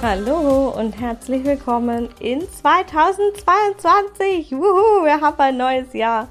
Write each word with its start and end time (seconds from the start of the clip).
Hallo 0.00 0.68
und 0.78 1.00
herzlich 1.00 1.44
willkommen 1.44 2.08
in 2.20 2.48
2022. 2.48 4.52
Wuhu, 4.52 5.04
wir 5.04 5.20
haben 5.20 5.40
ein 5.40 5.56
neues 5.56 5.92
Jahr. 5.92 6.28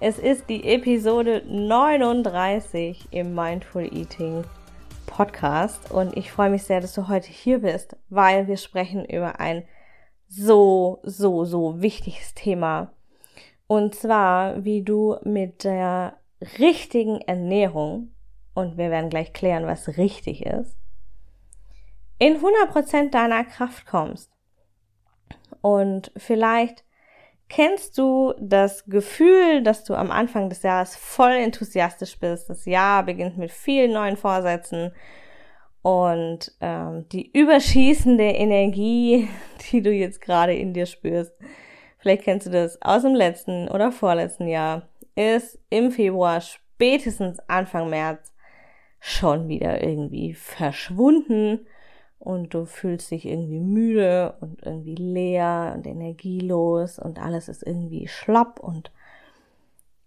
Es 0.00 0.18
ist 0.18 0.48
die 0.48 0.64
Episode 0.64 1.42
39 1.46 3.08
im 3.10 3.34
Mindful 3.34 3.94
Eating 3.94 4.44
Podcast 5.04 5.90
und 5.90 6.16
ich 6.16 6.32
freue 6.32 6.48
mich 6.48 6.62
sehr, 6.62 6.80
dass 6.80 6.94
du 6.94 7.08
heute 7.08 7.28
hier 7.28 7.58
bist, 7.58 7.98
weil 8.08 8.48
wir 8.48 8.56
sprechen 8.56 9.04
über 9.04 9.40
ein 9.40 9.64
so, 10.26 11.00
so, 11.02 11.44
so 11.44 11.82
wichtiges 11.82 12.32
Thema. 12.32 12.94
Und 13.66 13.94
zwar, 13.94 14.64
wie 14.64 14.82
du 14.82 15.16
mit 15.22 15.64
der 15.64 16.16
richtigen 16.58 17.20
Ernährung, 17.20 18.14
und 18.54 18.78
wir 18.78 18.90
werden 18.90 19.10
gleich 19.10 19.34
klären, 19.34 19.66
was 19.66 19.98
richtig 19.98 20.46
ist, 20.46 20.78
in 22.18 22.38
100% 22.38 23.10
deiner 23.10 23.44
Kraft 23.44 23.86
kommst. 23.86 24.30
Und 25.60 26.12
vielleicht 26.16 26.84
kennst 27.48 27.98
du 27.98 28.34
das 28.38 28.84
Gefühl, 28.86 29.62
dass 29.62 29.84
du 29.84 29.94
am 29.94 30.10
Anfang 30.10 30.48
des 30.48 30.62
Jahres 30.62 30.96
voll 30.96 31.32
enthusiastisch 31.32 32.18
bist. 32.18 32.50
Das 32.50 32.64
Jahr 32.64 33.04
beginnt 33.04 33.38
mit 33.38 33.52
vielen 33.52 33.92
neuen 33.92 34.16
Vorsätzen 34.16 34.92
und 35.82 36.52
ähm, 36.60 37.08
die 37.10 37.30
überschießende 37.32 38.24
Energie, 38.24 39.28
die 39.70 39.82
du 39.82 39.92
jetzt 39.92 40.20
gerade 40.20 40.54
in 40.54 40.72
dir 40.72 40.86
spürst, 40.86 41.32
vielleicht 41.98 42.24
kennst 42.24 42.46
du 42.46 42.50
das 42.50 42.80
aus 42.82 43.02
dem 43.02 43.14
letzten 43.14 43.68
oder 43.68 43.92
vorletzten 43.92 44.48
Jahr, 44.48 44.88
ist 45.14 45.58
im 45.70 45.92
Februar, 45.92 46.40
spätestens 46.40 47.38
Anfang 47.48 47.88
März, 47.88 48.34
schon 48.98 49.48
wieder 49.48 49.82
irgendwie 49.82 50.34
verschwunden 50.34 51.66
und 52.18 52.54
du 52.54 52.64
fühlst 52.64 53.10
dich 53.10 53.26
irgendwie 53.26 53.60
müde 53.60 54.34
und 54.40 54.62
irgendwie 54.64 54.94
leer 54.94 55.74
und 55.76 55.86
energielos 55.86 56.98
und 56.98 57.20
alles 57.20 57.48
ist 57.48 57.62
irgendwie 57.62 58.08
schlapp 58.08 58.60
und 58.60 58.90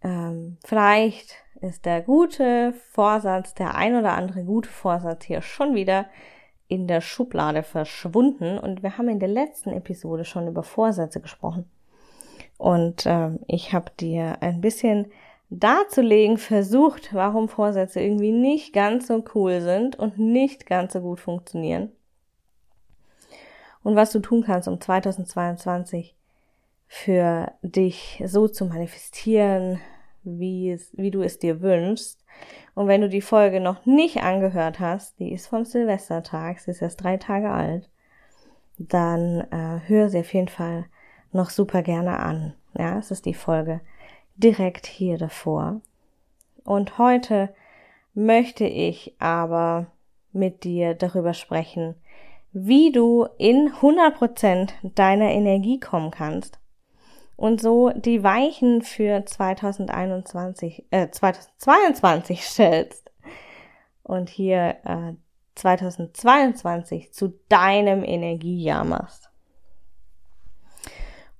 ähm, 0.02 0.58
vielleicht 0.64 1.36
ist 1.62 1.86
der 1.86 2.02
gute 2.02 2.74
Vorsatz, 2.92 3.54
der 3.54 3.76
ein 3.76 3.96
oder 3.96 4.14
andere 4.14 4.44
gute 4.44 4.70
Vorsatz 4.70 5.26
hier 5.26 5.42
schon 5.42 5.76
wieder 5.76 6.06
in 6.68 6.88
der 6.88 7.02
Schublade 7.02 7.64
verschwunden. 7.64 8.58
Und 8.58 8.84
wir 8.84 8.98
haben 8.98 9.10
in 9.10 9.20
der 9.20 9.28
letzten 9.28 9.72
Episode 9.72 10.23
schon 10.23 10.48
über 10.48 10.64
Vorsätze 10.64 11.20
gesprochen. 11.20 11.70
Und 12.58 13.04
ähm, 13.06 13.40
ich 13.48 13.73
habe 13.73 13.92
dir 14.00 14.42
ein 14.42 14.62
bisschen 14.62 15.12
darzulegen 15.50 16.38
versucht, 16.38 17.14
warum 17.14 17.50
Vorsätze 17.50 18.00
irgendwie 18.00 18.32
nicht 18.32 18.72
ganz 18.72 19.08
so 19.08 19.23
cool 19.34 19.62
sind 19.62 19.98
und 19.98 20.18
nicht 20.18 20.66
ganz 20.66 20.94
so 20.94 21.02
gut 21.02 21.20
funktionieren 21.20 21.92
und 23.84 23.96
was 23.96 24.12
du 24.12 24.20
tun 24.20 24.44
kannst, 24.44 24.68
um 24.68 24.80
2022 24.80 26.16
für 26.88 27.52
dich 27.62 28.24
so 28.26 28.48
zu 28.48 28.66
manifestieren, 28.66 29.80
wie, 30.23 30.72
es, 30.72 30.90
wie 30.98 31.12
du 31.12 31.22
es 31.22 31.40
dir 31.40 31.62
wünschst. 31.62 32.23
Und 32.76 32.88
wenn 32.88 33.02
du 33.02 33.10
die 33.10 33.22
Folge 33.22 33.60
noch 33.60 33.86
nicht 33.86 34.23
angehört 34.23 34.80
hast, 34.80 35.20
die 35.20 35.32
ist 35.32 35.48
vom 35.48 35.66
Silvestertag, 35.66 36.60
sie 36.60 36.72
ist 36.72 36.82
erst 36.82 37.04
drei 37.04 37.18
Tage 37.18 37.52
alt, 37.52 37.89
dann 38.78 39.42
äh, 39.52 39.82
hör 39.88 40.10
sie 40.10 40.20
auf 40.20 40.34
jeden 40.34 40.48
Fall 40.48 40.86
noch 41.32 41.50
super 41.50 41.84
gerne 41.84 42.20
an. 42.20 42.54
Ja, 42.78 42.98
es 42.98 43.12
ist 43.12 43.26
die 43.26 43.34
Folge 43.34 43.82
direkt 44.36 44.86
hier 44.86 45.18
davor. 45.18 45.82
Und 46.64 46.98
heute 46.98 47.54
möchte 48.14 48.66
ich 48.66 49.16
aber 49.20 49.88
mit 50.32 50.64
dir 50.64 50.94
darüber 50.94 51.34
sprechen, 51.34 51.95
wie 52.52 52.92
du 52.92 53.27
in 53.37 53.71
100% 53.71 54.71
deiner 54.95 55.32
Energie 55.32 55.80
kommen 55.80 56.11
kannst 56.11 56.60
und 57.36 57.61
so 57.61 57.92
die 57.92 58.23
Weichen 58.23 58.82
für 58.82 59.26
2021, 59.26 60.86
äh, 60.92 61.09
2022 61.09 62.43
stellst 62.43 63.11
und 64.04 64.30
hier 64.30 64.77
äh, 64.83 65.14
2022 65.55 67.14
zu 67.14 67.39
deinem 67.49 68.04
Energiejahr 68.04 68.83
machst. 68.83 69.30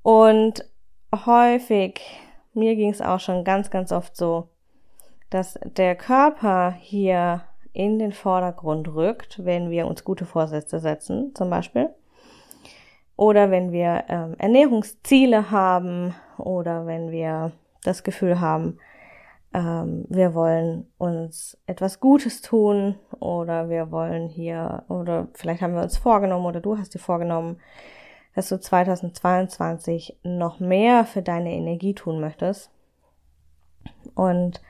Und 0.02 0.66
häufig, 1.14 2.00
mir 2.54 2.76
ging 2.76 2.92
es 2.92 3.02
auch 3.02 3.20
schon 3.20 3.44
ganz, 3.44 3.70
ganz 3.70 3.92
oft 3.92 4.16
so, 4.16 4.50
dass 5.30 5.60
der 5.64 5.96
Körper 5.96 6.72
hier 6.80 7.44
in 7.80 7.98
den 7.98 8.12
Vordergrund 8.12 8.90
rückt, 8.90 9.46
wenn 9.46 9.70
wir 9.70 9.88
uns 9.88 10.04
gute 10.04 10.26
Vorsätze 10.26 10.82
setzen, 10.82 11.34
zum 11.34 11.50
Beispiel. 11.50 11.90
Oder 13.16 13.52
wenn 13.52 13.72
wir 13.72 14.04
ähm, 14.10 14.36
Ernährungsziele 14.38 15.50
haben 15.50 16.14
oder 16.38 16.86
wenn 16.86 17.10
wir 17.10 17.54
das 17.86 18.04
Gefühl 18.04 18.42
haben, 18.42 18.80
ähm, 19.54 20.04
wir 20.10 20.34
wollen 20.34 20.92
uns 20.98 21.58
etwas 21.68 22.02
Gutes 22.02 22.42
tun 22.42 22.96
oder 23.22 23.70
wir 23.70 23.92
wollen 23.92 24.28
hier 24.28 24.84
oder 24.90 25.30
vielleicht 25.34 25.62
haben 25.62 25.74
wir 25.74 25.82
uns 25.82 25.98
vorgenommen 25.98 26.48
oder 26.48 26.60
du 26.60 26.78
hast 26.78 26.94
dir 26.94 27.00
vorgenommen, 27.00 27.62
dass 28.36 28.50
du 28.50 28.60
2022 28.60 30.20
noch 30.24 30.60
mehr 30.60 31.06
für 31.06 31.22
deine 31.22 31.54
Energie 31.54 31.94
tun 31.94 32.20
möchtest. 32.20 32.72
Und 34.16 34.62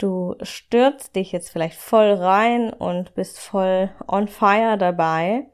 Du 0.00 0.34
stürzt 0.40 1.14
dich 1.14 1.30
jetzt 1.30 1.50
vielleicht 1.50 1.76
voll 1.76 2.14
rein 2.14 2.72
und 2.72 3.14
bist 3.14 3.38
voll 3.38 3.90
on 4.08 4.28
fire 4.28 4.78
dabei. 4.78 5.46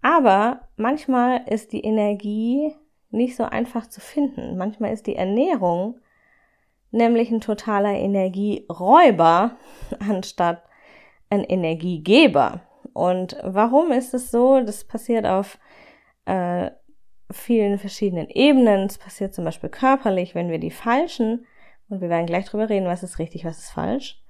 Aber 0.00 0.68
manchmal 0.76 1.42
ist 1.46 1.74
die 1.74 1.82
Energie 1.82 2.74
nicht 3.10 3.36
so 3.36 3.44
einfach 3.44 3.86
zu 3.86 4.00
finden. 4.00 4.56
Manchmal 4.56 4.94
ist 4.94 5.06
die 5.06 5.16
Ernährung 5.16 6.00
nämlich 6.92 7.30
ein 7.30 7.42
totaler 7.42 7.92
Energieräuber 7.92 9.58
anstatt 10.08 10.62
ein 11.28 11.44
Energiegeber. 11.44 12.62
Und 12.94 13.36
warum 13.42 13.92
ist 13.92 14.14
es 14.14 14.30
so? 14.30 14.62
Das 14.62 14.84
passiert 14.84 15.26
auf 15.26 15.58
äh, 16.24 16.70
vielen 17.30 17.78
verschiedenen 17.78 18.30
Ebenen. 18.30 18.86
Es 18.86 18.96
passiert 18.96 19.34
zum 19.34 19.44
Beispiel 19.44 19.68
körperlich, 19.68 20.34
wenn 20.34 20.50
wir 20.50 20.58
die 20.58 20.70
falschen 20.70 21.44
und 21.88 22.00
wir 22.00 22.08
werden 22.08 22.26
gleich 22.26 22.46
drüber 22.46 22.68
reden, 22.68 22.86
was 22.86 23.02
ist 23.02 23.18
richtig, 23.18 23.44
was 23.44 23.58
ist 23.58 23.70
falsch, 23.70 24.20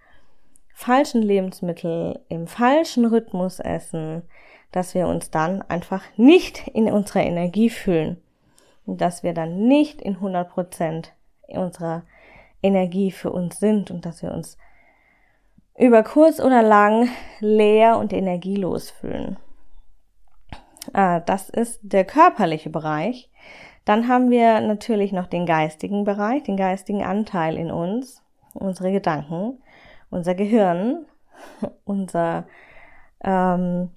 falschen 0.75 1.23
Lebensmittel 1.23 2.21
im 2.29 2.47
falschen 2.47 3.05
Rhythmus 3.05 3.59
essen, 3.59 4.23
dass 4.71 4.95
wir 4.95 5.09
uns 5.09 5.31
dann 5.31 5.63
einfach 5.63 6.05
nicht 6.17 6.69
in 6.69 6.91
unserer 6.91 7.23
Energie 7.23 7.71
fühlen 7.71 8.21
und 8.87 9.01
dass 9.01 9.23
wir 9.23 9.35
dann 9.35 9.67
nicht 9.67 10.01
in 10.01 10.15
100 10.15 10.49
Prozent 10.49 11.15
unserer 11.49 12.03
Energie 12.63 13.11
für 13.11 13.31
uns 13.31 13.59
sind 13.59 13.91
und 13.91 14.05
dass 14.05 14.23
wir 14.23 14.33
uns 14.33 14.59
über 15.79 16.03
kurz 16.03 16.41
oder 16.41 16.63
lang 16.63 17.09
leer 17.41 17.99
und 17.99 18.13
energielos 18.13 18.91
fühlen. 18.91 19.37
Ah, 20.93 21.21
das 21.21 21.51
ist 21.51 21.81
der 21.83 22.05
körperliche 22.05 22.71
Bereich. 22.71 23.31
Dann 23.89 24.07
haben 24.07 24.29
wir 24.29 24.61
natürlich 24.61 25.13
noch 25.13 25.29
den 25.29 25.47
geistigen 25.47 26.05
Bereich, 26.05 26.43
den 26.43 26.59
geistigen 26.59 27.03
Anteil 27.03 27.57
in 27.57 27.71
uns, 27.71 28.23
unsere 28.53 28.93
Gedanken, 28.93 29.63
unser 30.11 30.35
Gehirn, 30.35 31.07
unser 31.87 32.47
ähm, 33.25 33.89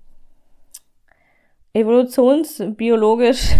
evolutionsbiologisch 1.73 3.53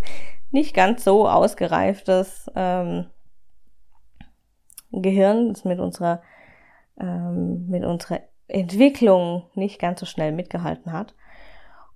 nicht 0.50 0.74
ganz 0.74 1.04
so 1.04 1.28
ausgereiftes 1.28 2.50
ähm, 2.56 3.10
Gehirn, 4.90 5.50
das 5.50 5.66
mit 5.66 5.80
unserer, 5.80 6.22
ähm, 6.98 7.68
mit 7.68 7.84
unserer 7.84 8.20
Entwicklung 8.48 9.50
nicht 9.52 9.78
ganz 9.78 10.00
so 10.00 10.06
schnell 10.06 10.32
mitgehalten 10.32 10.92
hat. 10.92 11.14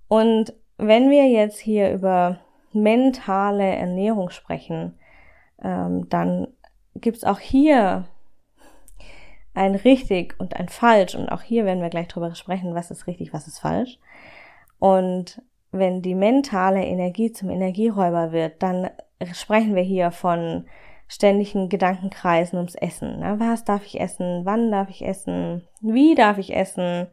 Und 0.07 0.53
wenn 0.77 1.09
wir 1.09 1.27
jetzt 1.27 1.57
hier 1.57 1.91
über 1.91 2.39
mentale 2.73 3.75
Ernährung 3.75 4.29
sprechen, 4.29 4.97
ähm, 5.61 6.07
dann 6.09 6.47
gibt's 6.95 7.23
auch 7.23 7.39
hier 7.39 8.05
ein 9.53 9.75
richtig 9.75 10.39
und 10.39 10.55
ein 10.55 10.69
falsch. 10.69 11.15
Und 11.15 11.29
auch 11.29 11.41
hier 11.41 11.65
werden 11.65 11.81
wir 11.81 11.89
gleich 11.89 12.07
drüber 12.07 12.33
sprechen, 12.35 12.75
was 12.75 12.91
ist 12.91 13.07
richtig, 13.07 13.33
was 13.33 13.47
ist 13.47 13.59
falsch. 13.59 13.99
Und 14.79 15.41
wenn 15.71 16.01
die 16.01 16.15
mentale 16.15 16.83
Energie 16.83 17.31
zum 17.31 17.49
Energieräuber 17.49 18.31
wird, 18.31 18.63
dann 18.63 18.89
sprechen 19.33 19.75
wir 19.75 19.83
hier 19.83 20.11
von 20.11 20.65
ständigen 21.07 21.69
Gedankenkreisen 21.69 22.57
ums 22.57 22.75
Essen. 22.75 23.19
Ne? 23.19 23.35
Was 23.39 23.65
darf 23.65 23.85
ich 23.85 23.99
essen? 23.99 24.45
Wann 24.45 24.71
darf 24.71 24.89
ich 24.89 25.05
essen? 25.05 25.67
Wie 25.81 26.15
darf 26.15 26.37
ich 26.37 26.55
essen? 26.55 27.07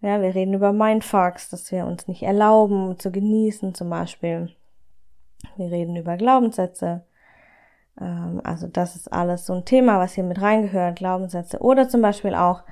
Ja, 0.00 0.20
wir 0.20 0.34
reden 0.34 0.54
über 0.54 0.72
Mindfucks, 0.72 1.48
dass 1.48 1.70
wir 1.70 1.86
uns 1.86 2.08
nicht 2.08 2.24
erlauben 2.24 2.98
zu 2.98 3.12
genießen 3.12 3.74
zum 3.74 3.88
Beispiel. 3.88 4.50
Wir 5.56 5.70
reden 5.70 5.96
über 5.96 6.16
Glaubenssätze. 6.16 7.04
Ähm, 8.00 8.40
also 8.44 8.66
das 8.66 8.96
ist 8.96 9.12
alles 9.12 9.46
so 9.46 9.54
ein 9.54 9.64
Thema, 9.64 9.98
was 9.98 10.14
hier 10.14 10.24
mit 10.24 10.40
reingehört, 10.40 10.96
Glaubenssätze. 10.96 11.60
Oder 11.60 11.88
zum 11.88 12.02
Beispiel 12.02 12.34
auch 12.34 12.62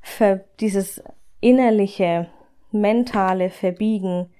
für 0.00 0.44
dieses 0.60 1.02
innerliche, 1.40 2.28
mentale 2.72 3.50
Verbiegen, 3.50 4.30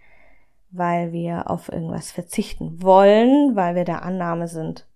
weil 0.71 1.13
wir 1.13 1.51
auf 1.51 1.71
irgendwas 1.71 2.13
verzichten 2.13 2.83
wollen, 2.83 3.57
weil 3.57 3.75
wir 3.75 3.85
der 3.85 4.03
Annahme 4.03 4.49
sind, 4.49 4.87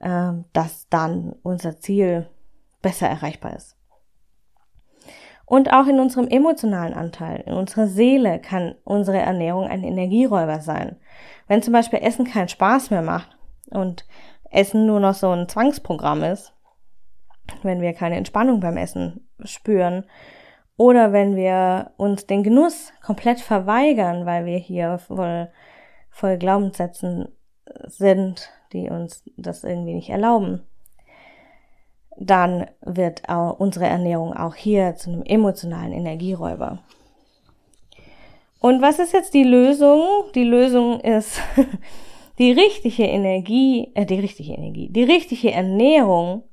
ähm, 0.00 0.44
dass 0.52 0.88
dann 0.88 1.36
unser 1.42 1.78
Ziel 1.78 2.28
besser 2.82 3.08
erreichbar 3.08 3.54
ist. 3.54 3.76
Und 5.50 5.72
auch 5.72 5.88
in 5.88 5.98
unserem 5.98 6.28
emotionalen 6.28 6.94
Anteil, 6.94 7.42
in 7.44 7.54
unserer 7.54 7.88
Seele 7.88 8.38
kann 8.38 8.76
unsere 8.84 9.18
Ernährung 9.18 9.66
ein 9.66 9.82
Energieräuber 9.82 10.60
sein. 10.60 10.94
Wenn 11.48 11.60
zum 11.60 11.72
Beispiel 11.72 11.98
Essen 12.00 12.24
keinen 12.24 12.48
Spaß 12.48 12.90
mehr 12.90 13.02
macht 13.02 13.36
und 13.68 14.06
Essen 14.48 14.86
nur 14.86 15.00
noch 15.00 15.14
so 15.14 15.28
ein 15.30 15.48
Zwangsprogramm 15.48 16.22
ist, 16.22 16.54
wenn 17.64 17.80
wir 17.80 17.94
keine 17.94 18.14
Entspannung 18.14 18.60
beim 18.60 18.76
Essen 18.76 19.28
spüren 19.42 20.04
oder 20.76 21.12
wenn 21.12 21.34
wir 21.34 21.94
uns 21.96 22.28
den 22.28 22.44
Genuss 22.44 22.92
komplett 23.04 23.40
verweigern, 23.40 24.26
weil 24.26 24.46
wir 24.46 24.58
hier 24.58 24.98
voll, 24.98 25.50
voll 26.10 26.38
Glaubenssätzen 26.38 27.26
sind, 27.88 28.52
die 28.72 28.88
uns 28.88 29.24
das 29.36 29.64
irgendwie 29.64 29.94
nicht 29.94 30.10
erlauben, 30.10 30.64
dann 32.16 32.66
wird 32.82 33.22
unsere 33.58 33.86
Ernährung 33.86 34.34
auch 34.34 34.54
hier 34.54 34.96
zu 34.96 35.10
einem 35.10 35.22
emotionalen 35.22 35.92
Energieräuber. 35.92 36.82
Und 38.60 38.82
was 38.82 38.98
ist 38.98 39.12
jetzt 39.12 39.32
die 39.32 39.44
Lösung? 39.44 40.02
Die 40.34 40.44
Lösung 40.44 41.00
ist 41.00 41.40
die 42.38 42.52
richtige 42.52 43.04
Energie, 43.04 43.90
äh, 43.94 44.04
die 44.04 44.20
richtige 44.20 44.52
Energie, 44.52 44.90
die 44.90 45.04
richtige 45.04 45.50
Ernährung 45.50 46.44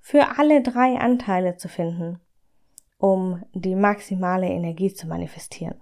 für 0.00 0.38
alle 0.38 0.62
drei 0.62 0.96
Anteile 0.98 1.56
zu 1.56 1.68
finden, 1.68 2.20
um 2.98 3.42
die 3.54 3.74
maximale 3.74 4.46
Energie 4.48 4.92
zu 4.92 5.06
manifestieren. 5.06 5.76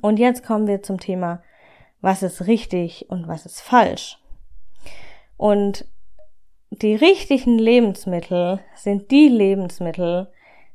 Und 0.00 0.18
jetzt 0.18 0.44
kommen 0.44 0.66
wir 0.66 0.82
zum 0.82 0.98
Thema, 0.98 1.42
was 2.00 2.22
ist 2.22 2.46
richtig 2.46 3.10
und 3.10 3.28
was 3.28 3.46
ist 3.46 3.60
falsch. 3.60 4.18
Und 5.36 5.86
die 6.70 6.94
richtigen 6.94 7.58
Lebensmittel 7.58 8.60
sind 8.74 9.10
die 9.10 9.28
Lebensmittel, 9.28 10.28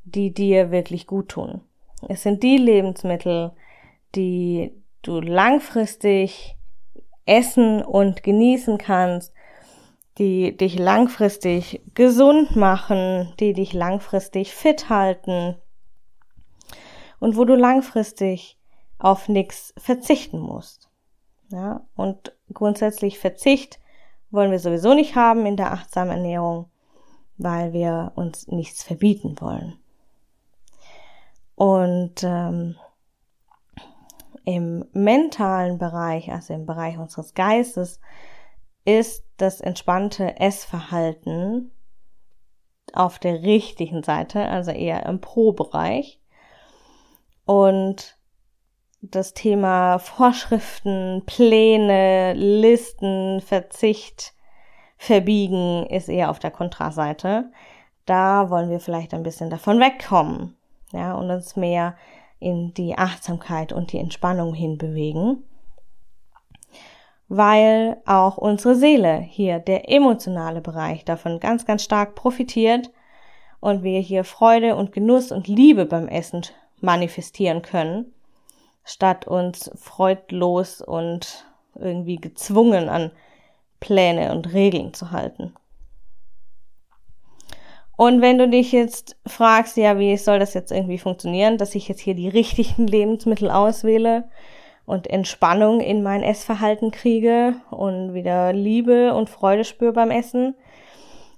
die 0.03 0.33
dir 0.33 0.71
wirklich 0.71 1.07
gut 1.07 1.29
tun. 1.29 1.61
Es 2.07 2.23
sind 2.23 2.43
die 2.43 2.57
Lebensmittel, 2.57 3.51
die 4.15 4.73
du 5.01 5.19
langfristig 5.19 6.55
essen 7.25 7.83
und 7.83 8.23
genießen 8.23 8.77
kannst, 8.77 9.33
die 10.17 10.55
dich 10.55 10.77
langfristig 10.77 11.81
gesund 11.93 12.55
machen, 12.55 13.33
die 13.39 13.53
dich 13.53 13.73
langfristig 13.73 14.53
fit 14.53 14.89
halten 14.89 15.55
und 17.19 17.37
wo 17.37 17.45
du 17.45 17.55
langfristig 17.55 18.57
auf 18.97 19.29
nichts 19.29 19.73
verzichten 19.77 20.39
musst. 20.39 20.89
Ja, 21.49 21.85
und 21.95 22.33
grundsätzlich 22.53 23.19
Verzicht 23.19 23.80
wollen 24.31 24.51
wir 24.51 24.59
sowieso 24.59 24.93
nicht 24.93 25.15
haben 25.15 25.45
in 25.45 25.57
der 25.57 25.73
achtsamen 25.73 26.17
Ernährung, 26.17 26.69
weil 27.37 27.73
wir 27.73 28.13
uns 28.15 28.47
nichts 28.47 28.83
verbieten 28.83 29.35
wollen. 29.39 29.77
Und 31.55 32.23
ähm, 32.23 32.75
im 34.45 34.85
mentalen 34.93 35.77
Bereich, 35.77 36.31
also 36.31 36.53
im 36.53 36.65
Bereich 36.65 36.97
unseres 36.97 37.33
Geistes, 37.33 37.99
ist 38.85 39.25
das 39.37 39.61
entspannte 39.61 40.39
Essverhalten 40.39 41.71
auf 42.93 43.19
der 43.19 43.43
richtigen 43.43 44.03
Seite, 44.03 44.47
also 44.47 44.71
eher 44.71 45.05
im 45.05 45.21
Pro-Bereich. 45.21 46.19
Und 47.45 48.17
das 49.01 49.33
Thema 49.33 49.97
Vorschriften, 49.97 51.23
Pläne, 51.25 52.33
Listen, 52.33 53.41
Verzicht, 53.41 54.33
Verbiegen 54.97 55.87
ist 55.87 56.07
eher 56.07 56.29
auf 56.29 56.37
der 56.37 56.51
Kontraseite. 56.51 57.51
Da 58.05 58.49
wollen 58.51 58.69
wir 58.69 58.79
vielleicht 58.79 59.13
ein 59.13 59.23
bisschen 59.23 59.49
davon 59.49 59.79
wegkommen, 59.79 60.55
ja, 60.91 61.13
und 61.15 61.31
uns 61.31 61.55
mehr 61.55 61.95
in 62.39 62.73
die 62.75 62.97
Achtsamkeit 62.97 63.73
und 63.73 63.91
die 63.91 63.97
Entspannung 63.97 64.53
hinbewegen, 64.53 65.43
weil 67.27 67.97
auch 68.05 68.37
unsere 68.37 68.75
Seele 68.75 69.17
hier, 69.17 69.59
der 69.59 69.89
emotionale 69.89 70.61
Bereich 70.61 71.05
davon 71.05 71.39
ganz, 71.39 71.65
ganz 71.65 71.83
stark 71.83 72.13
profitiert 72.13 72.91
und 73.59 73.83
wir 73.83 73.99
hier 73.99 74.23
Freude 74.23 74.75
und 74.75 74.91
Genuss 74.91 75.31
und 75.31 75.47
Liebe 75.47 75.85
beim 75.85 76.07
Essen 76.07 76.41
manifestieren 76.79 77.61
können 77.61 78.13
statt 78.91 79.27
uns 79.27 79.71
freudlos 79.75 80.81
und 80.81 81.45
irgendwie 81.75 82.17
gezwungen 82.17 82.89
an 82.89 83.11
Pläne 83.79 84.31
und 84.31 84.53
Regeln 84.53 84.93
zu 84.93 85.11
halten. 85.11 85.53
Und 87.97 88.21
wenn 88.21 88.37
du 88.37 88.49
dich 88.49 88.71
jetzt 88.71 89.15
fragst, 89.27 89.77
ja, 89.77 89.99
wie 89.99 90.17
soll 90.17 90.39
das 90.39 90.53
jetzt 90.53 90.71
irgendwie 90.71 90.97
funktionieren, 90.97 91.57
dass 91.57 91.75
ich 91.75 91.87
jetzt 91.87 92.01
hier 92.01 92.15
die 92.15 92.29
richtigen 92.29 92.87
Lebensmittel 92.87 93.51
auswähle 93.51 94.23
und 94.85 95.07
Entspannung 95.07 95.81
in 95.81 96.01
mein 96.01 96.23
Essverhalten 96.23 96.91
kriege 96.91 97.55
und 97.69 98.13
wieder 98.13 98.53
Liebe 98.53 99.13
und 99.13 99.29
Freude 99.29 99.63
spüre 99.63 99.93
beim 99.93 100.09
Essen, 100.09 100.55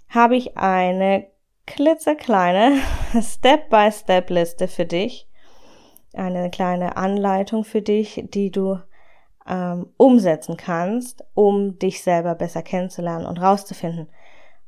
habe 0.09 0.35
ich 0.37 0.57
eine 0.57 1.27
klitzekleine 1.65 2.77
Step-by-Step-Liste 3.21 4.67
für 4.67 4.85
dich, 4.85 5.27
eine 6.13 6.49
kleine 6.49 6.97
Anleitung 6.97 7.63
für 7.63 7.81
dich, 7.81 8.23
die 8.33 8.51
du 8.51 8.79
ähm, 9.47 9.87
umsetzen 9.97 10.57
kannst, 10.57 11.23
um 11.33 11.77
dich 11.79 12.01
selber 12.03 12.35
besser 12.35 12.61
kennenzulernen 12.61 13.25
und 13.25 13.41
rauszufinden, 13.41 14.07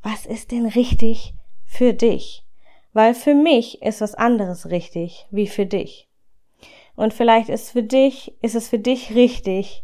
was 0.02 0.26
ist 0.26 0.52
denn 0.52 0.66
richtig 0.66 1.34
für 1.66 1.94
dich? 1.94 2.46
Weil 2.94 3.14
für 3.14 3.34
mich 3.34 3.82
ist 3.82 4.02
was 4.02 4.16
anderes 4.16 4.70
richtig 4.70 5.28
wie 5.32 5.48
für 5.48 5.66
dich. 5.66 6.08
Und 6.96 7.14
vielleicht 7.14 7.50
ist 7.50 7.72
für 7.72 7.84
dich, 7.84 8.34
ist 8.42 8.56
es 8.56 8.70
für 8.70 8.80
dich 8.80 9.14
richtig, 9.14 9.84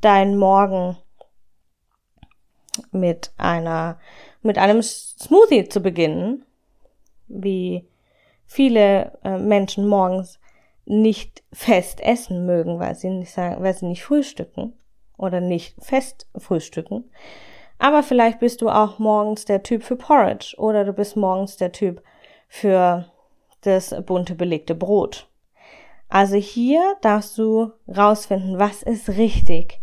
deinen 0.00 0.36
Morgen 0.36 0.96
mit 2.92 3.32
einer, 3.36 3.98
mit 4.42 4.58
einem 4.58 4.82
Smoothie 4.82 5.68
zu 5.68 5.80
beginnen, 5.80 6.44
wie 7.28 7.86
viele 8.46 9.18
äh, 9.24 9.38
Menschen 9.38 9.86
morgens 9.88 10.38
nicht 10.86 11.42
fest 11.52 12.00
essen 12.00 12.46
mögen, 12.46 12.78
weil 12.78 12.94
sie 12.94 13.10
nicht 13.10 13.32
sagen, 13.32 13.62
weil 13.62 13.74
sie 13.74 13.86
nicht 13.86 14.04
frühstücken 14.04 14.72
oder 15.18 15.40
nicht 15.40 15.76
fest 15.84 16.28
frühstücken. 16.36 17.04
Aber 17.78 18.02
vielleicht 18.02 18.38
bist 18.38 18.62
du 18.62 18.70
auch 18.70 18.98
morgens 18.98 19.44
der 19.44 19.62
Typ 19.62 19.82
für 19.82 19.96
Porridge 19.96 20.54
oder 20.56 20.84
du 20.84 20.92
bist 20.92 21.16
morgens 21.16 21.56
der 21.56 21.72
Typ 21.72 22.02
für 22.48 23.06
das 23.62 23.94
bunte 24.06 24.34
belegte 24.34 24.74
Brot. 24.74 25.28
Also 26.08 26.36
hier 26.36 26.96
darfst 27.02 27.36
du 27.36 27.72
rausfinden, 27.88 28.58
was 28.58 28.82
ist 28.82 29.08
richtig 29.10 29.80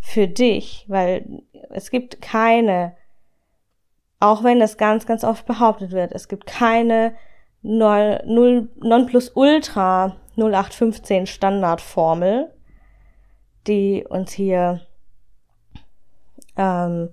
für 0.00 0.26
dich, 0.26 0.84
weil 0.88 1.42
es 1.70 1.90
gibt 1.90 2.20
keine, 2.20 2.96
auch 4.18 4.42
wenn 4.42 4.60
es 4.60 4.76
ganz, 4.76 5.06
ganz 5.06 5.22
oft 5.22 5.46
behauptet 5.46 5.92
wird, 5.92 6.12
es 6.12 6.26
gibt 6.26 6.46
keine 6.46 7.14
Nonplusultra 7.62 10.16
0815 10.36 11.26
Standardformel, 11.26 12.52
die 13.66 14.06
uns 14.08 14.32
hier 14.32 14.80
ähm, 16.56 17.10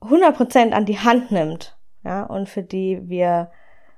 100% 0.00 0.72
an 0.72 0.86
die 0.86 0.98
Hand 0.98 1.30
nimmt, 1.30 1.76
ja, 2.04 2.24
und 2.24 2.48
für 2.48 2.62
die 2.62 3.08
wir 3.08 3.50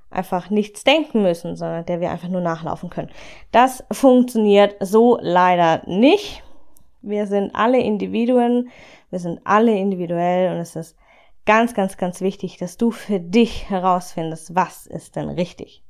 einfach 0.09 0.49
nichts 0.49 0.83
denken 0.83 1.21
müssen, 1.21 1.55
sondern 1.55 1.85
der 1.85 2.01
wir 2.01 2.11
einfach 2.11 2.27
nur 2.27 2.41
nachlaufen 2.41 2.89
können. 2.89 3.11
Das 3.51 3.83
funktioniert 3.91 4.75
so 4.79 5.17
leider 5.21 5.83
nicht. 5.87 6.43
Wir 7.01 7.27
sind 7.27 7.55
alle 7.55 7.79
Individuen, 7.79 8.69
wir 9.09 9.19
sind 9.19 9.39
alle 9.43 9.75
individuell 9.75 10.53
und 10.53 10.57
es 10.57 10.75
ist 10.75 10.97
ganz, 11.45 11.73
ganz, 11.73 11.97
ganz 11.97 12.21
wichtig, 12.21 12.57
dass 12.57 12.77
du 12.77 12.91
für 12.91 13.19
dich 13.19 13.69
herausfindest, 13.69 14.55
was 14.55 14.85
ist 14.85 15.15
denn 15.15 15.29
richtig. 15.29 15.83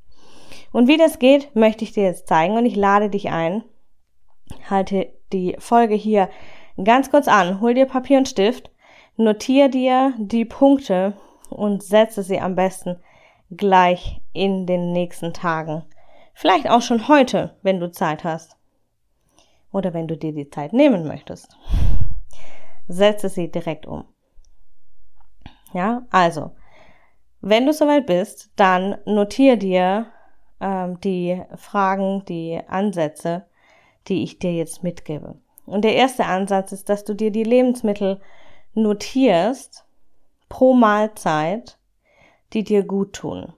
Und 0.72 0.88
wie 0.88 0.98
das 0.98 1.20
geht, 1.20 1.56
möchte 1.56 1.84
ich 1.84 1.92
dir 1.92 2.04
jetzt 2.04 2.28
zeigen 2.28 2.58
und 2.58 2.66
ich 2.66 2.76
lade 2.76 3.10
dich 3.10 3.30
ein, 3.30 3.64
halte 4.70 5.12
die 5.34 5.56
Folge 5.60 5.96
hier 5.96 6.30
ganz 6.82 7.12
kurz 7.12 7.28
an, 7.28 7.62
hol 7.62 7.74
dir 7.74 7.86
Papier 7.86 8.18
und 8.18 8.28
Stift, 8.28 8.72
notiere 9.18 9.70
dir 9.70 10.14
die 10.18 10.46
Punkte 10.46 11.14
und 11.50 11.84
setze 11.84 12.24
sie 12.24 12.40
am 12.40 12.56
besten 12.56 12.98
gleich 13.50 14.22
in 14.34 14.66
den 14.66 14.92
nächsten 14.94 15.34
Tagen. 15.34 15.84
Vielleicht 16.34 16.70
auch 16.70 16.82
schon 16.82 17.08
heute, 17.08 17.56
wenn 17.62 17.80
du 17.80 17.92
Zeit 17.92 18.24
hast. 18.24 18.56
Oder 19.72 19.94
wenn 19.94 20.08
du 20.08 20.18
dir 20.18 20.34
die 20.34 20.50
Zeit 20.50 20.74
nehmen 20.74 21.08
möchtest. 21.08 21.58
Setze 22.88 23.30
sie 23.30 23.52
direkt 23.52 23.86
um. 23.86 24.06
Ja, 25.74 26.04
also, 26.12 26.52
wenn 27.42 27.66
du 27.66 27.74
soweit 27.74 28.06
bist, 28.06 28.52
dann 28.56 28.98
notiere 29.06 29.58
dir 29.58 30.08
ähm, 30.60 31.00
die 31.02 31.42
Fragen, 31.56 32.24
die 32.26 32.60
Ansätze, 32.68 33.46
die 34.08 34.24
ich 34.24 34.40
dir 34.40 34.54
jetzt 34.54 34.84
mitgebe. 34.84 35.36
Und 35.66 35.84
der 35.84 35.96
erste 35.96 36.26
Ansatz 36.26 36.72
ist, 36.72 36.90
dass 36.90 37.04
du 37.04 37.14
dir 37.14 37.32
die 37.32 37.44
Lebensmittel 37.44 38.20
notierst 38.74 39.86
pro 40.50 40.74
Mahlzeit, 40.74 41.78
die 42.54 42.64
dir 42.64 42.84
gut 42.84 43.14
tun. 43.14 43.54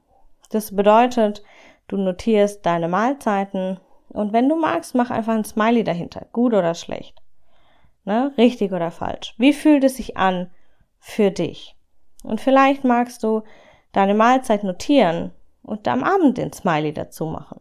Das 0.52 0.76
bedeutet, 0.76 1.44
du 1.88 1.98
notierst 1.98 2.66
deine 2.66 2.88
Mahlzeiten 2.88 3.80
und 4.10 4.32
wenn 4.32 4.48
du 4.48 4.56
magst, 4.56 4.94
mach 4.94 5.10
einfach 5.10 5.34
ein 5.34 5.46
Smiley 5.46 5.84
dahinter, 5.84 6.28
gut 6.32 6.54
oder 6.54 6.76
schlecht. 6.76 7.20
Ne? 8.06 8.32
Richtig 8.38 8.72
oder 8.72 8.92
falsch. 8.92 9.34
Wie 9.38 9.54
fühlt 9.54 9.84
es 9.84 9.96
sich 9.98 10.18
an 10.18 10.52
für 11.00 11.32
dich? 11.32 11.76
Und 12.24 12.42
vielleicht 12.42 12.84
magst 12.84 13.24
du 13.24 13.44
deine 13.92 14.14
Mahlzeit 14.14 14.64
notieren 14.64 15.32
und 15.62 15.88
am 15.88 16.04
Abend 16.04 16.38
den 16.38 16.52
Smiley 16.52 16.94
dazu 16.94 17.26
machen. 17.26 17.60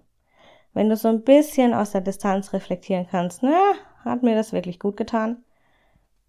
Wenn 0.73 0.88
du 0.88 0.97
so 0.97 1.09
ein 1.09 1.23
bisschen 1.23 1.75
aus 1.75 1.92
der 1.92 2.00
Distanz 2.00 2.52
reflektieren 2.52 3.07
kannst, 3.11 3.42
na, 3.42 3.73
hat 4.04 4.23
mir 4.23 4.35
das 4.35 4.52
wirklich 4.52 4.78
gut 4.78 4.97
getan? 4.97 5.45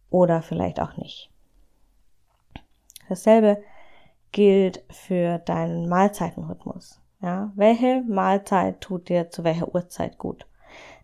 Oder 0.09 0.41
vielleicht 0.41 0.79
auch 0.79 0.97
nicht. 0.97 1.31
Dasselbe 3.09 3.63
gilt 4.31 4.83
für 4.89 5.39
deinen 5.39 5.87
Mahlzeitenrhythmus. 5.87 7.01
Ja, 7.21 7.51
welche 7.55 8.01
Mahlzeit 8.01 8.81
tut 8.81 9.07
dir 9.07 9.29
zu 9.29 9.43
welcher 9.43 9.73
Uhrzeit 9.73 10.17
gut? 10.17 10.45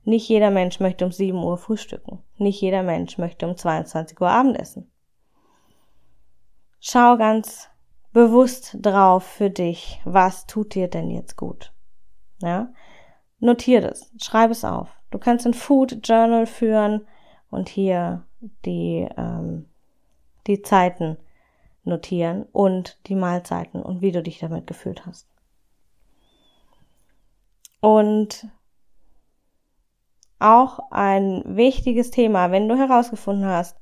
Nicht 0.04 0.28
jeder 0.28 0.52
Mensch 0.52 0.80
möchte 0.80 1.06
um 1.06 1.12
7 1.12 1.38
Uhr 1.38 1.58
frühstücken. 1.58 2.20
Nicht 2.38 2.62
jeder 2.62 2.84
Mensch 2.84 3.18
möchte 3.18 3.48
um 3.48 3.56
22 3.56 4.20
Uhr 4.20 4.30
Abendessen. 4.30 4.92
Schau 6.80 7.18
ganz 7.18 7.70
bewusst 8.14 8.78
drauf 8.80 9.24
für 9.24 9.50
dich, 9.50 10.02
was 10.06 10.48
tut 10.48 10.76
dir 10.76 10.88
denn 10.88 11.10
jetzt 11.10 11.36
gut. 11.36 11.74
Ja? 12.42 12.74
Notier 13.40 13.82
das, 13.82 14.12
schreib 14.22 14.52
es 14.52 14.64
auf. 14.66 14.90
Du 15.12 15.20
kannst 15.20 15.46
ein 15.46 15.54
Food 15.54 16.08
Journal 16.08 16.46
führen 16.46 17.08
und 17.50 17.70
hier 17.70 18.26
die, 18.66 19.08
ähm, 19.18 19.68
die 20.48 20.62
Zeiten 20.62 21.18
notieren 21.84 22.44
und 22.52 22.98
die 23.08 23.16
Mahlzeiten 23.16 23.82
und 23.82 24.02
wie 24.02 24.12
du 24.12 24.22
dich 24.22 24.40
damit 24.40 24.68
gefühlt 24.68 25.06
hast. 25.06 25.28
Und 27.82 28.48
auch 30.40 30.80
ein 30.92 31.44
wichtiges 31.46 32.12
Thema, 32.12 32.52
wenn 32.52 32.70
du 32.70 32.78
herausgefunden 32.78 33.46
hast, 33.46 33.78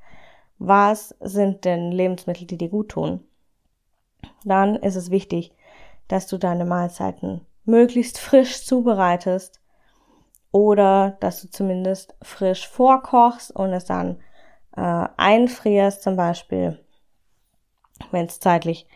was 0.60 1.16
sind 1.20 1.66
denn 1.66 1.92
Lebensmittel, 1.92 2.48
die 2.48 2.58
dir 2.58 2.70
gut 2.70 2.90
tun, 2.90 3.24
dann 4.44 4.76
ist 4.76 4.96
es 4.96 5.12
wichtig, 5.12 5.54
dass 6.08 6.28
du 6.28 6.38
deine 6.38 6.66
Mahlzeiten 6.66 7.42
möglichst 7.66 8.18
frisch 8.20 8.66
zubereitest 8.66 9.62
oder 10.52 11.18
dass 11.20 11.42
du 11.42 11.50
zumindest 11.50 12.16
frisch 12.22 12.68
vorkochst 12.68 13.52
und 13.52 13.74
es 13.74 13.86
dann 13.86 14.18
äh, 14.76 15.08
einfrierst, 15.18 16.02
zum 16.02 16.16
Beispiel, 16.16 16.80
wenn 18.12 18.26
es 18.26 18.40
zeitlich 18.40 18.88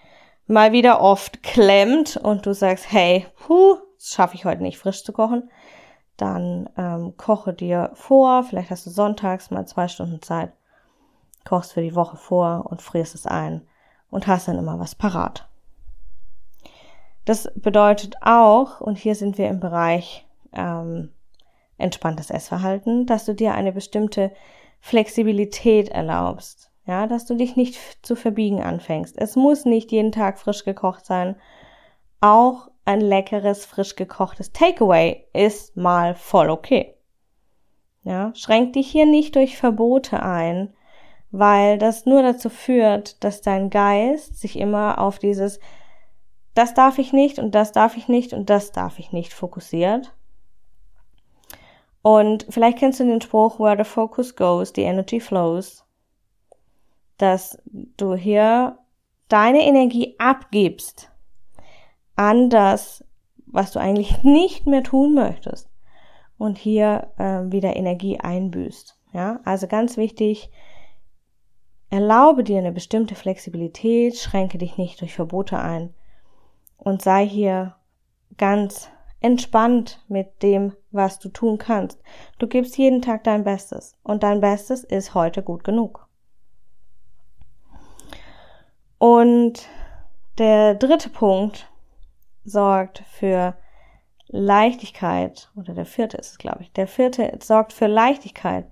mal 0.47 0.71
wieder 0.71 1.01
oft 1.01 1.43
klemmt 1.43 2.17
und 2.17 2.45
du 2.45 2.53
sagst, 2.53 2.91
hey, 2.91 3.25
puh, 3.35 3.77
das 3.97 4.09
schaffe 4.09 4.35
ich 4.35 4.45
heute 4.45 4.63
nicht 4.63 4.77
frisch 4.77 5.03
zu 5.03 5.13
kochen, 5.13 5.49
dann 6.17 6.69
ähm, 6.77 7.15
koche 7.17 7.53
dir 7.53 7.91
vor, 7.93 8.43
vielleicht 8.43 8.69
hast 8.69 8.85
du 8.85 8.89
sonntags 8.89 9.51
mal 9.51 9.65
zwei 9.65 9.87
Stunden 9.87 10.21
Zeit, 10.21 10.53
kochst 11.45 11.73
für 11.73 11.81
die 11.81 11.95
Woche 11.95 12.17
vor 12.17 12.65
und 12.69 12.81
frierst 12.81 13.15
es 13.15 13.25
ein 13.25 13.67
und 14.09 14.27
hast 14.27 14.47
dann 14.47 14.57
immer 14.57 14.79
was 14.79 14.95
parat. 14.95 15.47
Das 17.25 17.51
bedeutet 17.55 18.17
auch, 18.21 18.81
und 18.81 18.97
hier 18.97 19.15
sind 19.15 19.37
wir 19.37 19.47
im 19.47 19.59
Bereich 19.59 20.25
ähm, 20.53 21.11
entspanntes 21.77 22.29
Essverhalten, 22.29 23.05
dass 23.05 23.25
du 23.25 23.33
dir 23.33 23.53
eine 23.53 23.71
bestimmte 23.71 24.31
Flexibilität 24.79 25.89
erlaubst. 25.89 26.71
Ja, 26.87 27.05
dass 27.05 27.25
du 27.25 27.35
dich 27.35 27.55
nicht 27.55 27.77
zu 28.05 28.15
verbiegen 28.15 28.61
anfängst. 28.61 29.15
Es 29.17 29.35
muss 29.35 29.65
nicht 29.65 29.91
jeden 29.91 30.11
Tag 30.11 30.39
frisch 30.39 30.65
gekocht 30.65 31.05
sein. 31.05 31.35
Auch 32.19 32.69
ein 32.85 33.01
leckeres, 33.01 33.65
frisch 33.65 33.95
gekochtes 33.95 34.51
Takeaway 34.51 35.25
ist 35.31 35.77
mal 35.77 36.15
voll 36.15 36.49
okay. 36.49 36.95
Ja, 38.03 38.33
schränk 38.33 38.73
dich 38.73 38.89
hier 38.89 39.05
nicht 39.05 39.35
durch 39.35 39.57
Verbote 39.57 40.23
ein, 40.23 40.73
weil 41.31 41.77
das 41.77 42.05
nur 42.05 42.21
dazu 42.21 42.49
führt, 42.49 43.23
dass 43.23 43.41
dein 43.41 43.69
Geist 43.69 44.39
sich 44.39 44.59
immer 44.59 44.99
auf 44.99 45.19
dieses 45.19 45.59
das 46.53 46.73
darf 46.73 46.99
ich 46.99 47.13
nicht 47.13 47.39
und 47.39 47.55
das 47.55 47.71
darf 47.71 47.97
ich 47.97 48.07
nicht 48.07 48.33
und 48.33 48.49
das 48.49 48.71
darf 48.71 48.99
ich 48.99 49.11
nicht 49.11 49.33
fokussiert. 49.33 50.13
Und 52.01 52.45
vielleicht 52.49 52.79
kennst 52.79 52.99
du 52.99 53.05
den 53.05 53.21
Spruch, 53.21 53.59
where 53.59 53.77
the 53.77 53.89
focus 53.89 54.35
goes, 54.35 54.73
the 54.75 54.81
energy 54.81 55.19
flows, 55.19 55.85
dass 57.17 57.57
du 57.65 58.15
hier 58.15 58.79
deine 59.29 59.61
Energie 59.61 60.15
abgibst 60.17 61.09
an 62.15 62.49
das, 62.49 63.05
was 63.45 63.71
du 63.71 63.79
eigentlich 63.79 64.23
nicht 64.23 64.65
mehr 64.65 64.83
tun 64.83 65.13
möchtest 65.13 65.69
und 66.37 66.57
hier 66.57 67.11
äh, 67.17 67.51
wieder 67.51 67.75
Energie 67.75 68.19
einbüßt. 68.19 68.97
Ja, 69.13 69.39
also 69.43 69.67
ganz 69.67 69.97
wichtig, 69.97 70.49
Erlaube 71.91 72.45
dir 72.45 72.57
eine 72.57 72.71
bestimmte 72.71 73.15
Flexibilität, 73.15 74.15
schränke 74.15 74.57
dich 74.57 74.77
nicht 74.77 75.01
durch 75.01 75.13
Verbote 75.13 75.59
ein 75.59 75.93
und 76.77 77.01
sei 77.01 77.27
hier 77.27 77.75
ganz 78.37 78.89
entspannt 79.19 80.01
mit 80.07 80.41
dem, 80.41 80.73
was 80.91 81.19
du 81.19 81.27
tun 81.27 81.57
kannst. 81.57 82.01
Du 82.39 82.47
gibst 82.47 82.77
jeden 82.77 83.01
Tag 83.01 83.25
dein 83.25 83.43
Bestes 83.43 83.97
und 84.03 84.23
dein 84.23 84.39
Bestes 84.39 84.85
ist 84.85 85.13
heute 85.13 85.43
gut 85.43 85.65
genug. 85.65 86.07
Und 88.97 89.67
der 90.37 90.75
dritte 90.75 91.09
Punkt 91.09 91.69
sorgt 92.45 93.03
für 93.11 93.57
Leichtigkeit, 94.27 95.51
oder 95.57 95.73
der 95.73 95.85
vierte 95.85 96.15
ist 96.15 96.31
es, 96.31 96.37
glaube 96.37 96.61
ich. 96.61 96.71
Der 96.71 96.87
vierte 96.87 97.37
sorgt 97.43 97.73
für 97.73 97.87
Leichtigkeit 97.87 98.65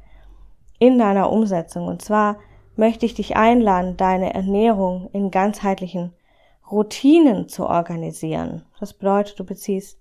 in 0.79 0.97
deiner 0.97 1.31
Umsetzung. 1.33 1.87
Und 1.87 2.01
zwar 2.01 2.37
möchte 2.79 3.05
ich 3.05 3.13
dich 3.13 3.35
einladen, 3.35 3.97
deine 3.97 4.33
Ernährung 4.33 5.09
in 5.11 5.31
ganzheitlichen 5.31 6.13
Routinen 6.71 7.49
zu 7.49 7.67
organisieren. 7.67 8.63
Das 8.79 8.93
bedeutet, 8.93 9.37
du 9.37 9.43
beziehst 9.43 9.99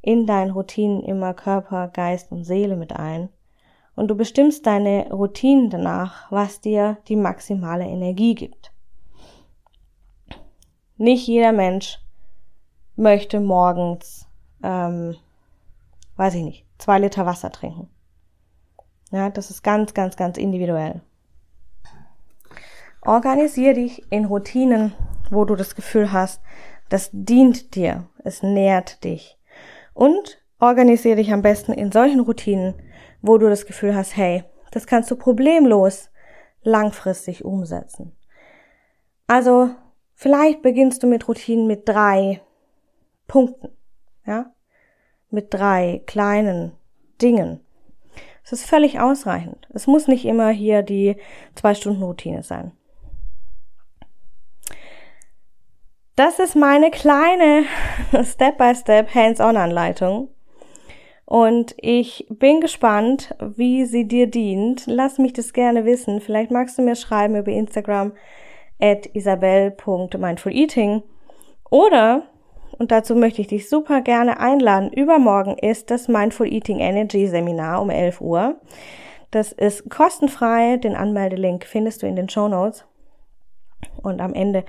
in 0.00 0.26
deinen 0.26 0.50
Routinen 0.50 1.02
immer 1.02 1.34
Körper, 1.34 1.88
Geist 1.88 2.32
und 2.32 2.44
Seele 2.44 2.76
mit 2.76 2.96
ein. 2.96 3.28
Und 3.94 4.08
du 4.08 4.14
bestimmst 4.16 4.66
deine 4.66 5.12
Routinen 5.12 5.68
danach, 5.68 6.32
was 6.32 6.62
dir 6.62 6.96
die 7.08 7.16
maximale 7.16 7.84
Energie 7.84 8.34
gibt. 8.34 8.72
Nicht 10.96 11.26
jeder 11.26 11.52
Mensch 11.52 12.00
möchte 12.96 13.38
morgens, 13.38 14.26
ähm, 14.62 15.14
weiß 16.16 16.36
ich 16.36 16.42
nicht, 16.42 16.66
zwei 16.78 16.98
Liter 17.00 17.26
Wasser 17.26 17.52
trinken. 17.52 17.90
Ja, 19.10 19.28
das 19.28 19.50
ist 19.50 19.62
ganz, 19.62 19.92
ganz, 19.92 20.16
ganz 20.16 20.38
individuell. 20.38 21.02
Organisier 23.06 23.74
dich 23.74 24.02
in 24.10 24.24
Routinen, 24.24 24.94
wo 25.30 25.44
du 25.44 25.56
das 25.56 25.74
Gefühl 25.74 26.10
hast, 26.10 26.40
das 26.88 27.10
dient 27.12 27.74
dir, 27.74 28.08
es 28.24 28.42
nährt 28.42 29.04
dich. 29.04 29.38
Und 29.92 30.42
organisier 30.58 31.14
dich 31.14 31.30
am 31.30 31.42
besten 31.42 31.74
in 31.74 31.92
solchen 31.92 32.20
Routinen, 32.20 32.74
wo 33.20 33.36
du 33.36 33.50
das 33.50 33.66
Gefühl 33.66 33.94
hast, 33.94 34.16
hey, 34.16 34.44
das 34.70 34.86
kannst 34.86 35.10
du 35.10 35.16
problemlos 35.16 36.10
langfristig 36.62 37.44
umsetzen. 37.44 38.16
Also, 39.26 39.70
vielleicht 40.14 40.62
beginnst 40.62 41.02
du 41.02 41.06
mit 41.06 41.28
Routinen 41.28 41.66
mit 41.66 41.86
drei 41.86 42.40
Punkten, 43.26 43.68
ja? 44.24 44.52
Mit 45.28 45.52
drei 45.52 46.02
kleinen 46.06 46.72
Dingen. 47.20 47.60
Es 48.44 48.52
ist 48.52 48.64
völlig 48.64 48.98
ausreichend. 48.98 49.68
Es 49.74 49.86
muss 49.86 50.08
nicht 50.08 50.24
immer 50.24 50.48
hier 50.50 50.82
die 50.82 51.16
zwei 51.54 51.74
Stunden 51.74 52.02
Routine 52.02 52.42
sein. 52.42 52.72
Das 56.16 56.38
ist 56.38 56.54
meine 56.54 56.92
kleine 56.92 57.64
Step-by-Step 58.22 59.12
Hands-on-Anleitung 59.12 60.28
Und 61.24 61.74
ich 61.76 62.26
bin 62.30 62.60
gespannt, 62.60 63.34
wie 63.40 63.84
sie 63.84 64.06
dir 64.06 64.28
dient. 64.28 64.84
Lass 64.86 65.18
mich 65.18 65.32
das 65.32 65.52
gerne 65.52 65.84
wissen. 65.84 66.20
Vielleicht 66.20 66.52
magst 66.52 66.78
du 66.78 66.82
mir 66.82 66.94
schreiben 66.94 67.34
über 67.34 67.50
Instagram 67.50 68.12
at 68.80 69.06
isabel.mindfuleating. 69.12 71.02
Oder, 71.68 72.22
und 72.78 72.92
dazu 72.92 73.16
möchte 73.16 73.40
ich 73.40 73.48
dich 73.48 73.68
super 73.68 74.00
gerne 74.00 74.38
einladen, 74.38 74.92
übermorgen 74.92 75.58
ist 75.58 75.90
das 75.90 76.06
Mindful 76.06 76.46
Eating 76.46 76.78
Energy 76.78 77.26
Seminar 77.26 77.82
um 77.82 77.90
11 77.90 78.20
Uhr. 78.20 78.60
Das 79.32 79.50
ist 79.50 79.90
kostenfrei. 79.90 80.76
Den 80.76 80.94
Anmeldelink 80.94 81.64
findest 81.64 82.04
du 82.04 82.06
in 82.06 82.14
den 82.14 82.28
Show 82.28 82.46
Notes. 82.46 82.84
Und 84.00 84.20
am 84.20 84.32
Ende 84.32 84.64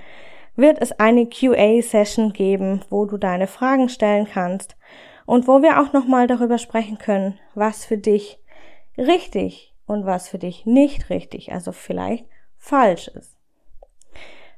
wird 0.56 0.78
es 0.80 0.98
eine 0.98 1.26
QA-Session 1.26 2.32
geben, 2.32 2.80
wo 2.90 3.04
du 3.04 3.18
deine 3.18 3.46
Fragen 3.46 3.88
stellen 3.88 4.26
kannst 4.26 4.76
und 5.26 5.46
wo 5.46 5.62
wir 5.62 5.80
auch 5.80 5.92
nochmal 5.92 6.26
darüber 6.26 6.58
sprechen 6.58 6.98
können, 6.98 7.38
was 7.54 7.84
für 7.84 7.98
dich 7.98 8.38
richtig 8.96 9.74
und 9.86 10.06
was 10.06 10.28
für 10.28 10.38
dich 10.38 10.66
nicht 10.66 11.10
richtig, 11.10 11.52
also 11.52 11.72
vielleicht 11.72 12.24
falsch 12.58 13.08
ist. 13.08 13.36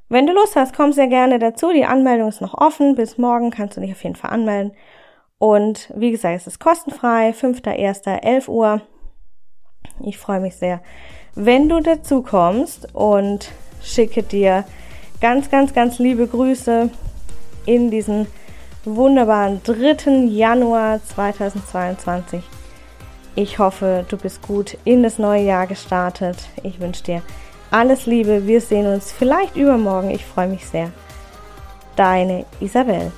Wenn 0.09 0.26
du 0.26 0.33
Lust 0.33 0.57
hast, 0.57 0.75
komm 0.75 0.93
sehr 0.93 1.09
gerne 1.09 1.38
dazu. 1.38 1.71
Die 1.73 1.85
Anmeldung 1.85 2.28
ist 2.28 2.40
noch 2.40 2.55
offen. 2.55 2.95
Bis 2.95 3.19
morgen 3.19 3.50
kannst 3.50 3.76
du 3.76 3.83
dich 3.83 3.93
auf 3.93 4.02
jeden 4.02 4.17
Fall 4.17 4.31
anmelden. 4.31 4.73
Und 5.38 5.93
wie 5.95 6.11
gesagt, 6.11 6.37
es 6.37 6.47
ist 6.47 6.61
kostenfrei. 6.61 7.31
5.1.11 7.31 8.49
Uhr. 8.49 8.81
Ich 10.00 10.17
freue 10.17 10.40
mich 10.40 10.57
sehr, 10.57 10.81
wenn 11.35 11.69
du 11.69 11.81
dazu 11.81 12.23
kommst 12.23 12.95
und 12.95 13.50
schicke 13.83 14.23
dir 14.23 14.64
ganz, 15.20 15.50
ganz, 15.50 15.75
ganz 15.75 15.98
liebe 15.98 16.26
Grüße 16.26 16.90
in 17.66 17.90
diesen 17.90 18.26
wunderbaren 18.84 19.60
3. 19.64 20.26
Januar 20.26 21.00
2022. 21.04 22.42
Ich 23.34 23.58
hoffe, 23.58 24.04
du 24.08 24.16
bist 24.16 24.42
gut 24.42 24.76
in 24.84 25.02
das 25.02 25.18
neue 25.18 25.42
Jahr 25.42 25.66
gestartet. 25.66 26.37
Ich 26.62 26.80
wünsche 26.80 27.04
dir 27.04 27.22
alles 27.70 28.06
Liebe. 28.06 28.46
Wir 28.46 28.60
sehen 28.60 28.87
uns 28.87 29.12
vielleicht 29.12 29.56
übermorgen. 29.56 30.10
Ich 30.10 30.25
freue 30.25 30.48
mich 30.48 30.66
sehr. 30.66 30.90
Deine 31.96 32.46
Isabel. 32.60 33.12